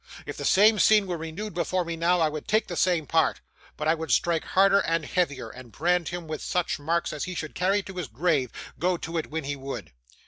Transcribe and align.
If 0.25 0.35
the 0.35 0.45
same 0.45 0.79
scene 0.79 1.05
were 1.05 1.15
renewed 1.15 1.53
before 1.53 1.85
me 1.85 1.95
now, 1.95 2.21
I 2.21 2.27
would 2.27 2.47
take 2.47 2.65
the 2.65 2.75
same 2.75 3.05
part; 3.05 3.39
but 3.77 3.87
I 3.87 3.93
would 3.93 4.09
strike 4.11 4.43
harder 4.43 4.79
and 4.79 5.05
heavier, 5.05 5.49
and 5.51 5.71
brand 5.71 6.07
him 6.09 6.27
with 6.27 6.41
such 6.41 6.79
marks 6.79 7.13
as 7.13 7.25
he 7.25 7.35
should 7.35 7.53
carry 7.53 7.83
to 7.83 7.93
his 7.97 8.07
grave, 8.07 8.51
go 8.79 8.97
to 8.97 9.19
it 9.19 9.27
when 9.27 9.43
he 9.43 9.55
would. 9.55 9.91